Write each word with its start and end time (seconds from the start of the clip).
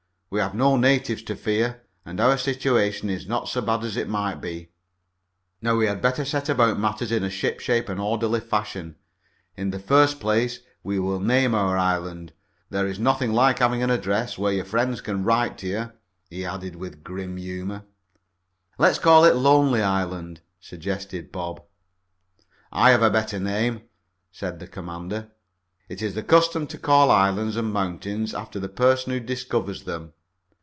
We 0.33 0.39
have 0.39 0.55
no 0.55 0.77
natives 0.77 1.21
to 1.23 1.35
fear, 1.35 1.83
and 2.05 2.17
our 2.21 2.37
situation 2.37 3.09
is 3.09 3.27
not 3.27 3.49
so 3.49 3.59
bad 3.59 3.83
as 3.83 3.97
it 3.97 4.07
might 4.07 4.35
be. 4.39 4.69
Now 5.61 5.75
we 5.75 5.87
had 5.87 6.01
better 6.01 6.23
set 6.23 6.47
about 6.47 6.79
matters 6.79 7.11
in 7.11 7.21
a 7.21 7.29
shipshape 7.29 7.89
and 7.89 7.99
orderly 7.99 8.39
fashion. 8.39 8.95
In 9.57 9.71
the 9.71 9.77
first 9.79 10.21
place 10.21 10.61
we 10.85 10.99
will 10.99 11.19
name 11.19 11.53
our 11.53 11.77
island. 11.77 12.31
There's 12.69 12.97
nothing 12.97 13.33
like 13.33 13.59
having 13.59 13.83
an 13.83 13.89
address 13.89 14.37
where 14.37 14.53
your 14.53 14.63
friends 14.63 15.01
can 15.01 15.25
write 15.25 15.57
to 15.57 15.67
you," 15.67 15.91
he 16.29 16.45
added, 16.45 16.77
with 16.77 17.03
grim 17.03 17.35
humor. 17.35 17.83
"Let's 18.77 18.99
call 18.99 19.25
it 19.25 19.35
'Lonely 19.35 19.81
Land,'" 19.81 20.39
suggested 20.61 21.33
Bob. 21.33 21.61
"I 22.71 22.91
have 22.91 23.01
a 23.03 23.09
better 23.09 23.37
name," 23.37 23.81
said 24.31 24.59
the 24.61 24.67
commander. 24.67 25.27
"It 25.89 26.01
is 26.01 26.15
the 26.15 26.23
custom 26.23 26.67
to 26.67 26.77
call 26.77 27.11
islands 27.11 27.57
and 27.57 27.73
mountains 27.73 28.33
after 28.33 28.61
the 28.61 28.69
person 28.69 29.11
who 29.11 29.19
discovers 29.19 29.83
them. 29.83 30.13